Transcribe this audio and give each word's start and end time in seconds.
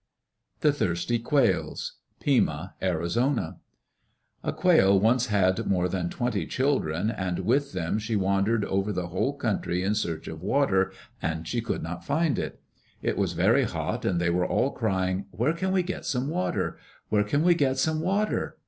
The 0.61 0.73
Thirsty 0.73 1.19
Quails 1.19 1.97
Pima 2.19 2.73
(Arizona) 2.81 3.59
A 4.43 4.51
Quail 4.51 4.99
once 4.99 5.27
had 5.27 5.67
more 5.67 5.87
than 5.87 6.09
twenty 6.09 6.47
children, 6.47 7.11
and 7.11 7.41
with 7.41 7.73
them 7.73 7.99
she 7.99 8.15
wandered 8.15 8.65
over 8.65 8.91
the 8.91 9.09
whole 9.09 9.33
country 9.33 9.83
in 9.83 9.93
search 9.93 10.27
of 10.27 10.41
water 10.41 10.91
and 11.21 11.45
could 11.63 11.83
not 11.83 12.03
find 12.03 12.39
it. 12.39 12.59
It 13.03 13.15
was 13.15 13.33
very 13.33 13.65
hot 13.65 14.03
and 14.03 14.19
they 14.19 14.31
were 14.31 14.47
all 14.47 14.71
crying, 14.71 15.27
"Where 15.29 15.53
can 15.53 15.71
we 15.71 15.83
get 15.83 16.03
some 16.07 16.29
water? 16.29 16.79
Where 17.09 17.23
can 17.23 17.43
we 17.43 17.53
get 17.53 17.77
some 17.77 17.99
water?" 18.01 18.57